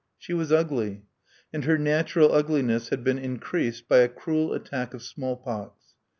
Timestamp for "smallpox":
5.03-5.93